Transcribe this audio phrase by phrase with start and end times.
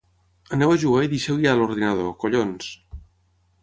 [0.57, 2.77] Aneu a jugar i deixeu ja l'ordinador, collons!